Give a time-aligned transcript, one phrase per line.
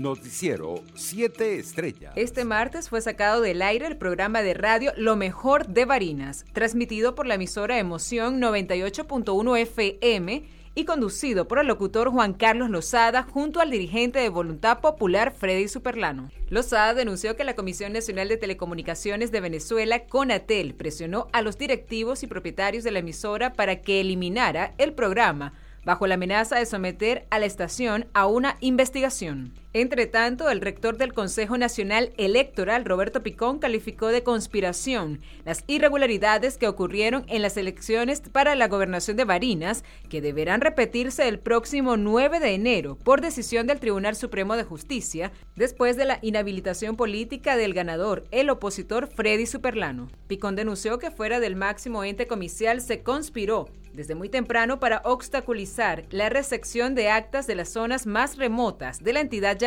[0.00, 2.12] Noticiero 7 Estrellas.
[2.14, 7.14] Este martes fue sacado del aire el programa de radio Lo Mejor de Barinas, transmitido
[7.14, 13.60] por la emisora Emoción 98.1 FM y conducido por el locutor Juan Carlos Lozada junto
[13.60, 16.30] al dirigente de Voluntad Popular Freddy Superlano.
[16.50, 22.22] Lozada denunció que la Comisión Nacional de Telecomunicaciones de Venezuela, CONATEL, presionó a los directivos
[22.22, 25.54] y propietarios de la emisora para que eliminara el programa
[25.84, 29.54] bajo la amenaza de someter a la estación a una investigación.
[29.78, 36.58] Entre tanto, el rector del Consejo Nacional Electoral, Roberto Picón, calificó de conspiración las irregularidades
[36.58, 41.96] que ocurrieron en las elecciones para la gobernación de Barinas, que deberán repetirse el próximo
[41.96, 47.56] 9 de enero por decisión del Tribunal Supremo de Justicia, después de la inhabilitación política
[47.56, 50.08] del ganador, el opositor Freddy Superlano.
[50.26, 56.04] Picón denunció que fuera del máximo ente comicial se conspiró desde muy temprano para obstaculizar
[56.10, 59.58] la recepción de actas de las zonas más remotas de la entidad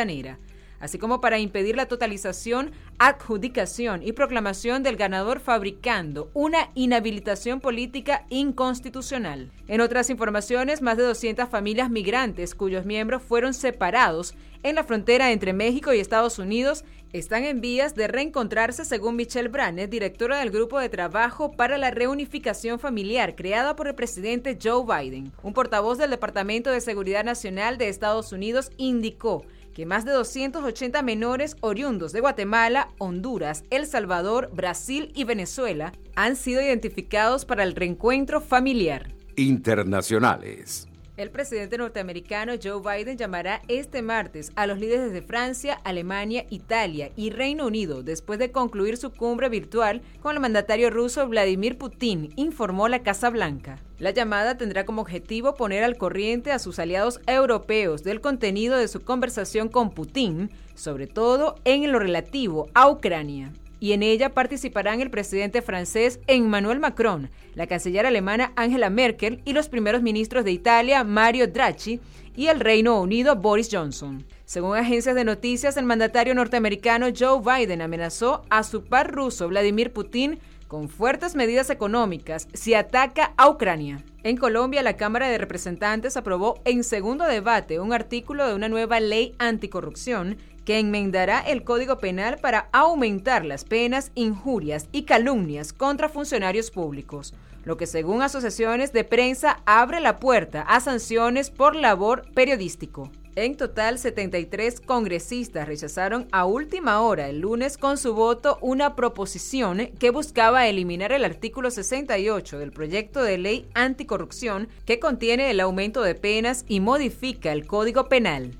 [0.81, 8.25] así como para impedir la totalización, adjudicación y proclamación del ganador fabricando una inhabilitación política
[8.29, 9.51] inconstitucional.
[9.67, 15.31] En otras informaciones, más de 200 familias migrantes cuyos miembros fueron separados en la frontera
[15.31, 20.49] entre México y Estados Unidos están en vías de reencontrarse según Michelle Brandt, directora del
[20.49, 25.33] Grupo de Trabajo para la Reunificación Familiar creada por el presidente Joe Biden.
[25.43, 31.01] Un portavoz del Departamento de Seguridad Nacional de Estados Unidos indicó que más de 280
[31.01, 37.75] menores oriundos de Guatemala, Honduras, El Salvador, Brasil y Venezuela han sido identificados para el
[37.75, 39.13] reencuentro familiar.
[39.35, 40.87] Internacionales.
[41.21, 47.11] El presidente norteamericano Joe Biden llamará este martes a los líderes de Francia, Alemania, Italia
[47.15, 52.33] y Reino Unido después de concluir su cumbre virtual con el mandatario ruso Vladimir Putin,
[52.37, 53.77] informó la Casa Blanca.
[53.99, 58.87] La llamada tendrá como objetivo poner al corriente a sus aliados europeos del contenido de
[58.87, 65.01] su conversación con Putin, sobre todo en lo relativo a Ucrania y en ella participarán
[65.01, 70.51] el presidente francés Emmanuel Macron, la canciller alemana Angela Merkel y los primeros ministros de
[70.51, 71.99] Italia Mario Draghi
[72.35, 74.23] y el Reino Unido Boris Johnson.
[74.45, 79.91] Según agencias de noticias, el mandatario norteamericano Joe Biden amenazó a su par ruso Vladimir
[79.91, 80.37] Putin
[80.71, 84.05] con fuertes medidas económicas si ataca a Ucrania.
[84.23, 89.01] En Colombia, la Cámara de Representantes aprobó en segundo debate un artículo de una nueva
[89.01, 96.07] ley anticorrupción que enmendará el Código Penal para aumentar las penas, injurias y calumnias contra
[96.07, 97.33] funcionarios públicos,
[97.65, 103.11] lo que según asociaciones de prensa abre la puerta a sanciones por labor periodístico.
[103.37, 109.87] En total, 73 congresistas rechazaron a última hora el lunes con su voto una proposición
[109.99, 116.01] que buscaba eliminar el artículo 68 del proyecto de ley anticorrupción que contiene el aumento
[116.01, 118.51] de penas y modifica el Código Penal.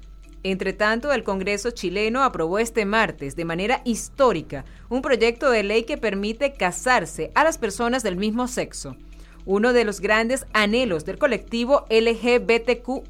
[0.44, 5.84] Entre tanto, el Congreso chileno aprobó este martes, de manera histórica, un proyecto de ley
[5.84, 8.96] que permite casarse a las personas del mismo sexo.
[9.46, 13.04] Uno de los grandes anhelos del colectivo LGBTQ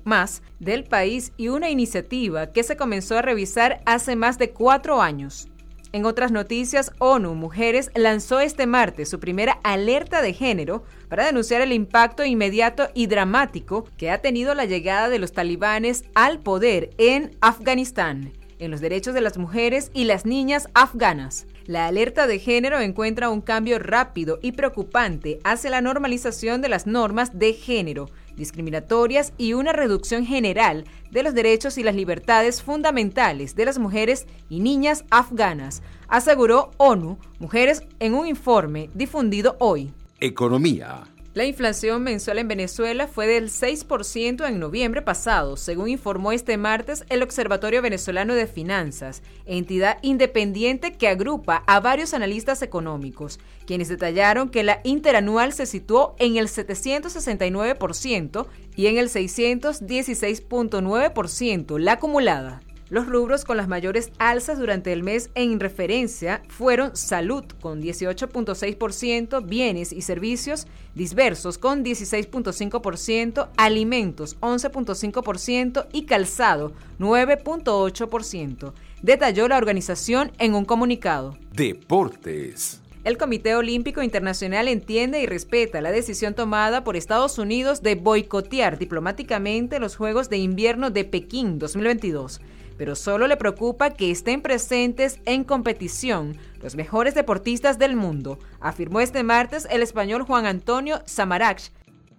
[0.59, 5.47] del país y una iniciativa que se comenzó a revisar hace más de cuatro años.
[5.93, 11.59] En otras noticias, ONU Mujeres lanzó este martes su primera alerta de género para denunciar
[11.59, 16.91] el impacto inmediato y dramático que ha tenido la llegada de los talibanes al poder
[16.97, 21.45] en Afganistán, en los derechos de las mujeres y las niñas afganas.
[21.71, 26.85] La alerta de género encuentra un cambio rápido y preocupante hacia la normalización de las
[26.85, 33.55] normas de género, discriminatorias y una reducción general de los derechos y las libertades fundamentales
[33.55, 39.93] de las mujeres y niñas afganas, aseguró ONU Mujeres en un informe difundido hoy.
[40.19, 41.03] Economía.
[41.33, 47.05] La inflación mensual en Venezuela fue del 6% en noviembre pasado, según informó este martes
[47.07, 54.49] el Observatorio Venezolano de Finanzas, entidad independiente que agrupa a varios analistas económicos, quienes detallaron
[54.49, 62.61] que la interanual se situó en el 769% y en el 616.9% la acumulada.
[62.91, 69.45] Los rubros con las mayores alzas durante el mes en referencia fueron salud con 18.6%,
[69.47, 80.53] bienes y servicios dispersos con 16.5%, alimentos 11.5% y calzado 9.8%, detalló la organización en
[80.53, 81.37] un comunicado.
[81.53, 82.81] Deportes.
[83.05, 88.77] El Comité Olímpico Internacional entiende y respeta la decisión tomada por Estados Unidos de boicotear
[88.77, 92.41] diplomáticamente los Juegos de Invierno de Pekín 2022,
[92.81, 99.01] pero solo le preocupa que estén presentes en competición los mejores deportistas del mundo, afirmó
[99.01, 101.61] este martes el español Juan Antonio Samarach.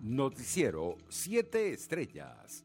[0.00, 2.64] Noticiero 7 Estrellas.